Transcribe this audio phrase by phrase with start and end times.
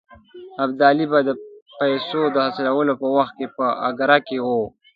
[0.63, 1.29] ابدالي به د
[1.79, 4.61] پیسو د حاصلولو په وخت کې په اګره کې وي.